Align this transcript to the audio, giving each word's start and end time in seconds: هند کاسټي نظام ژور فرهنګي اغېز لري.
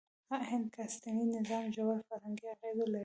هند 0.49 0.67
کاسټي 0.75 1.11
نظام 1.35 1.65
ژور 1.75 1.97
فرهنګي 2.07 2.45
اغېز 2.53 2.77
لري. 2.93 2.99